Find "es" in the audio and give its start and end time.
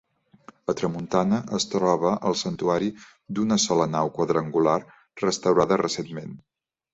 1.57-1.67